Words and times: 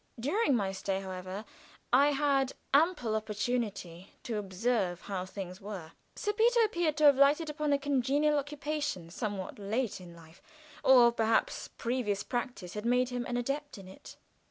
During 0.19 0.55
my 0.55 0.71
stay, 0.71 0.99
however, 1.01 1.45
I 1.93 2.07
had 2.13 2.53
ample 2.73 3.15
opportunity 3.15 4.13
to 4.23 4.39
observe 4.39 5.01
how 5.01 5.27
things 5.27 5.61
were. 5.61 5.91
Sir 6.15 6.33
Peter 6.33 6.61
appeared 6.63 6.97
to 6.97 7.03
have 7.03 7.17
lighted 7.17 7.51
upon 7.51 7.71
a 7.71 7.77
congenial 7.77 8.39
occupation 8.39 9.11
somewhat 9.11 9.59
late 9.59 10.01
in 10.01 10.15
life, 10.15 10.41
or 10.83 11.11
perhaps 11.11 11.67
previous 11.67 12.23
practice 12.23 12.73
had 12.73 12.83
made 12.83 13.09
him 13.09 13.27
an 13.27 13.37
adept 13.37 13.77
in 13.77 13.87
it. 13.87 14.17